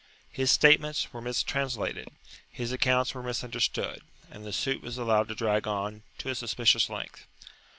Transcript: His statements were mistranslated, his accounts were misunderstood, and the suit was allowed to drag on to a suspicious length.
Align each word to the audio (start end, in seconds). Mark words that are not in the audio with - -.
His 0.31 0.49
statements 0.49 1.13
were 1.13 1.21
mistranslated, 1.21 2.09
his 2.49 2.71
accounts 2.71 3.13
were 3.13 3.21
misunderstood, 3.21 4.01
and 4.31 4.43
the 4.43 4.51
suit 4.51 4.81
was 4.81 4.97
allowed 4.97 5.27
to 5.27 5.35
drag 5.35 5.67
on 5.67 6.01
to 6.17 6.31
a 6.31 6.33
suspicious 6.33 6.89
length. 6.89 7.27